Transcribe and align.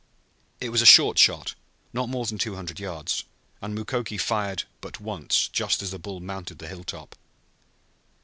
It 0.59 0.69
was 0.69 0.81
a 0.81 0.85
short 0.87 1.19
shot, 1.19 1.53
not 1.93 2.09
more 2.09 2.25
than 2.25 2.39
two 2.39 2.55
hundred 2.55 2.79
yards, 2.79 3.23
and 3.61 3.75
Mukoki 3.75 4.17
fired 4.17 4.63
but 4.81 4.99
once 4.99 5.47
just 5.49 5.83
as 5.83 5.91
the 5.91 5.99
bull 5.99 6.19
mounted 6.19 6.57
the 6.57 6.67
hilltop. 6.67 7.15